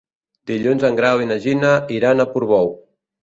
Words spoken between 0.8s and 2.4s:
en Grau i na Gina iran a